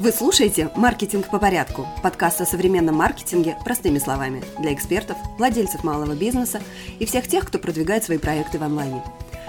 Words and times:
Вы 0.00 0.12
слушаете 0.12 0.70
«Маркетинг 0.76 1.28
по 1.28 1.40
порядку»– 1.40 1.88
подкаст 2.04 2.40
о 2.40 2.46
современном 2.46 2.94
маркетинге 2.94 3.56
простыми 3.64 3.98
словами 3.98 4.44
для 4.60 4.72
экспертов, 4.72 5.16
владельцев 5.38 5.82
малого 5.82 6.14
бизнеса 6.14 6.60
и 7.00 7.04
всех 7.04 7.26
тех, 7.26 7.44
кто 7.44 7.58
продвигает 7.58 8.04
свои 8.04 8.18
проекты 8.18 8.60
в 8.60 8.62
онлайне. 8.62 9.02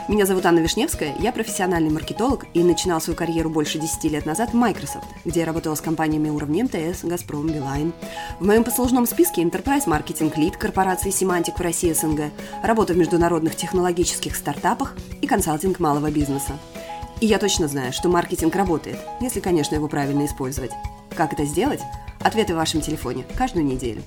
Меня 0.07 0.25
зовут 0.25 0.47
Анна 0.47 0.57
Вишневская, 0.57 1.13
я 1.19 1.31
профессиональный 1.31 1.91
маркетолог 1.91 2.47
и 2.55 2.63
начинал 2.63 2.99
свою 2.99 3.15
карьеру 3.15 3.51
больше 3.51 3.77
10 3.77 4.05
лет 4.05 4.25
назад 4.25 4.49
в 4.49 4.55
Microsoft, 4.55 5.05
где 5.23 5.41
я 5.41 5.45
работала 5.45 5.75
с 5.75 5.81
компаниями 5.81 6.29
уровня 6.29 6.63
МТС, 6.63 7.03
Газпром, 7.03 7.45
Билайн. 7.45 7.93
В 8.39 8.45
моем 8.47 8.63
послужном 8.63 9.05
списке 9.05 9.43
Enterprise 9.43 9.85
Marketing 9.85 10.33
Lead 10.35 10.57
корпорации 10.57 11.11
Semantic 11.11 11.57
в 11.57 11.61
России 11.61 11.93
СНГ, 11.93 12.31
работа 12.63 12.93
в 12.93 12.97
международных 12.97 13.55
технологических 13.55 14.35
стартапах 14.35 14.95
и 15.21 15.27
консалтинг 15.27 15.79
малого 15.79 16.09
бизнеса. 16.09 16.53
И 17.21 17.25
я 17.25 17.37
точно 17.37 17.67
знаю, 17.67 17.91
что 17.91 18.07
маркетинг 18.07 18.55
работает, 18.55 18.97
если, 19.19 19.41
конечно, 19.41 19.75
его 19.75 19.89
правильно 19.89 20.25
использовать. 20.25 20.71
Как 21.15 21.33
это 21.33 21.43
сделать? 21.43 21.81
Ответы 22.21 22.53
в 22.53 22.57
вашем 22.57 22.79
телефоне 22.79 23.25
каждую 23.37 23.65
неделю. 23.65 24.01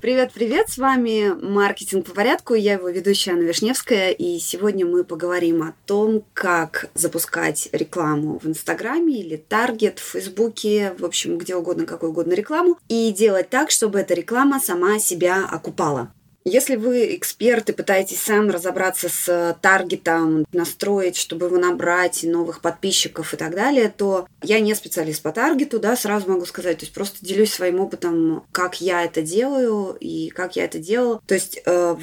Привет-привет, 0.00 0.68
с 0.68 0.78
вами 0.78 1.32
«Маркетинг 1.44 2.06
по 2.06 2.14
порядку», 2.14 2.54
я 2.54 2.74
его 2.74 2.88
ведущая 2.88 3.32
Анна 3.32 3.42
Вишневская, 3.42 4.10
и 4.10 4.38
сегодня 4.38 4.86
мы 4.86 5.02
поговорим 5.02 5.62
о 5.62 5.74
том, 5.86 6.24
как 6.34 6.88
запускать 6.94 7.68
рекламу 7.72 8.38
в 8.38 8.46
Инстаграме 8.46 9.20
или 9.20 9.36
Таргет, 9.36 9.98
в 9.98 10.12
Фейсбуке, 10.12 10.94
в 10.98 11.04
общем, 11.04 11.36
где 11.36 11.56
угодно, 11.56 11.84
какую 11.84 12.10
угодно 12.10 12.34
рекламу, 12.34 12.78
и 12.88 13.10
делать 13.10 13.50
так, 13.50 13.72
чтобы 13.72 13.98
эта 13.98 14.14
реклама 14.14 14.60
сама 14.60 15.00
себя 15.00 15.44
окупала. 15.44 16.12
Если 16.48 16.76
вы 16.76 17.14
эксперт 17.14 17.68
и 17.68 17.72
пытаетесь 17.72 18.20
сам 18.20 18.48
разобраться 18.50 19.08
с 19.08 19.56
таргетом, 19.60 20.46
настроить, 20.52 21.16
чтобы 21.16 21.46
его 21.46 21.58
набрать, 21.58 22.22
новых 22.22 22.60
подписчиков 22.60 23.34
и 23.34 23.36
так 23.36 23.54
далее, 23.54 23.92
то 23.94 24.26
я 24.42 24.60
не 24.60 24.74
специалист 24.74 25.22
по 25.22 25.30
таргету, 25.32 25.78
да, 25.78 25.96
сразу 25.96 26.30
могу 26.30 26.46
сказать. 26.46 26.78
То 26.78 26.84
есть 26.84 26.94
просто 26.94 27.24
делюсь 27.24 27.52
своим 27.52 27.80
опытом, 27.80 28.44
как 28.52 28.80
я 28.80 29.04
это 29.04 29.20
делаю 29.20 29.96
и 30.00 30.30
как 30.30 30.56
я 30.56 30.64
это 30.64 30.78
делала. 30.78 31.20
То 31.26 31.34
есть 31.34 31.60
э, 31.64 31.96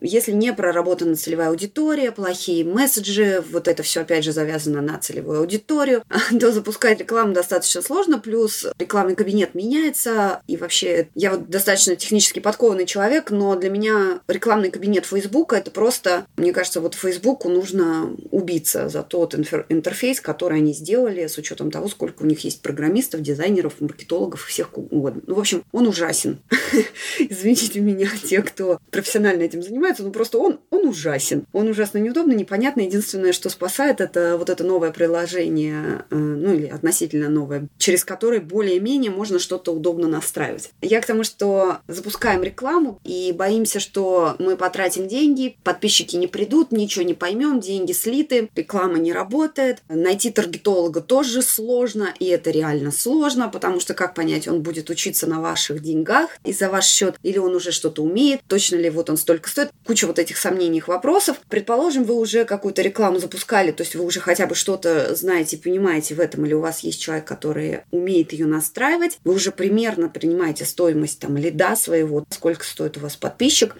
если 0.00 0.32
не 0.32 0.52
проработана 0.52 1.16
целевая 1.16 1.48
аудитория, 1.48 2.12
плохие 2.12 2.64
месседжи, 2.64 3.42
вот 3.50 3.68
это 3.68 3.82
все 3.82 4.00
опять 4.00 4.24
же 4.24 4.32
завязано 4.32 4.80
на 4.80 4.98
целевую 4.98 5.40
аудиторию, 5.40 6.02
то 6.40 6.52
запускать 6.52 7.00
рекламу 7.00 7.32
достаточно 7.32 7.82
сложно, 7.82 8.18
плюс 8.18 8.66
рекламный 8.78 9.14
кабинет 9.14 9.54
меняется, 9.54 10.40
и 10.46 10.56
вообще 10.56 11.08
я 11.14 11.32
вот 11.32 11.48
достаточно 11.48 11.96
технически 11.96 12.40
подкованный 12.40 12.86
человек, 12.86 13.30
но 13.30 13.54
для 13.56 13.70
меня 13.70 14.20
рекламный 14.28 14.70
кабинет 14.70 15.06
Фейсбука 15.06 15.56
это 15.56 15.70
просто, 15.70 16.26
мне 16.36 16.52
кажется, 16.52 16.80
вот 16.80 16.94
Фейсбуку 16.94 17.48
нужно 17.48 18.14
убиться 18.30 18.88
за 18.88 19.02
тот 19.02 19.34
интерфейс, 19.34 20.20
который 20.20 20.58
они 20.58 20.72
сделали 20.72 21.26
с 21.26 21.38
учетом 21.38 21.70
того, 21.70 21.88
сколько 21.88 22.22
у 22.22 22.26
них 22.26 22.40
есть 22.44 22.62
программистов, 22.62 23.22
дизайнеров, 23.22 23.80
маркетологов, 23.80 24.44
всех 24.44 24.76
угодно. 24.76 25.22
Ну, 25.26 25.34
в 25.34 25.38
общем, 25.40 25.64
он 25.72 25.86
ужасен. 25.86 26.38
Извините 27.18 27.80
меня, 27.80 28.08
те, 28.24 28.42
кто 28.42 28.78
профессионально 28.90 29.42
этим 29.42 29.62
занимается, 29.62 29.89
занимается, 29.90 30.02
ну 30.04 30.10
просто 30.10 30.38
он, 30.38 30.60
он 30.70 30.86
ужасен. 30.88 31.46
Он 31.52 31.68
ужасно 31.68 31.98
неудобно, 31.98 32.32
непонятно. 32.32 32.80
Единственное, 32.80 33.32
что 33.32 33.50
спасает, 33.50 34.00
это 34.00 34.36
вот 34.36 34.50
это 34.50 34.64
новое 34.64 34.90
приложение, 34.90 36.04
э, 36.10 36.16
ну 36.16 36.54
или 36.54 36.66
относительно 36.66 37.28
новое, 37.28 37.68
через 37.78 38.04
которое 38.04 38.40
более-менее 38.40 39.10
можно 39.10 39.38
что-то 39.38 39.72
удобно 39.72 40.08
настраивать. 40.08 40.70
Я 40.80 41.00
к 41.00 41.06
тому, 41.06 41.24
что 41.24 41.78
запускаем 41.88 42.42
рекламу 42.42 43.00
и 43.04 43.32
боимся, 43.36 43.80
что 43.80 44.36
мы 44.38 44.56
потратим 44.56 45.08
деньги, 45.08 45.56
подписчики 45.64 46.16
не 46.16 46.26
придут, 46.26 46.72
ничего 46.72 47.04
не 47.04 47.14
поймем, 47.14 47.60
деньги 47.60 47.92
слиты, 47.92 48.50
реклама 48.54 48.98
не 48.98 49.12
работает, 49.12 49.82
найти 49.88 50.30
таргетолога 50.30 51.00
тоже 51.00 51.42
сложно, 51.42 52.08
и 52.18 52.26
это 52.26 52.50
реально 52.50 52.92
сложно, 52.92 53.48
потому 53.48 53.80
что 53.80 53.94
как 53.94 54.14
понять, 54.14 54.48
он 54.48 54.62
будет 54.62 54.90
учиться 54.90 55.26
на 55.26 55.40
ваших 55.40 55.82
деньгах 55.82 56.30
и 56.44 56.52
за 56.52 56.68
ваш 56.68 56.86
счет, 56.86 57.16
или 57.22 57.38
он 57.38 57.54
уже 57.54 57.72
что-то 57.72 58.02
умеет, 58.02 58.40
точно 58.46 58.76
ли 58.76 58.90
вот 58.90 59.10
он 59.10 59.16
столько 59.16 59.48
стоит 59.48 59.70
куча 59.84 60.06
вот 60.06 60.18
этих 60.18 60.36
сомнений, 60.36 60.82
вопросов. 60.86 61.40
Предположим, 61.48 62.04
вы 62.04 62.14
уже 62.14 62.44
какую-то 62.44 62.82
рекламу 62.82 63.18
запускали, 63.18 63.72
то 63.72 63.82
есть 63.82 63.94
вы 63.94 64.04
уже 64.04 64.20
хотя 64.20 64.46
бы 64.46 64.54
что-то 64.54 65.14
знаете, 65.14 65.56
понимаете 65.56 66.14
в 66.14 66.20
этом, 66.20 66.46
или 66.46 66.54
у 66.54 66.60
вас 66.60 66.80
есть 66.80 67.00
человек, 67.00 67.24
который 67.24 67.80
умеет 67.90 68.32
ее 68.32 68.46
настраивать, 68.46 69.18
вы 69.24 69.34
уже 69.34 69.50
примерно 69.52 70.08
принимаете 70.08 70.64
стоимость 70.64 71.18
там 71.18 71.36
лида 71.36 71.76
своего, 71.76 72.24
сколько 72.30 72.64
стоит 72.64 72.96
у 72.96 73.00
вас 73.00 73.16
подписчик, 73.16 73.76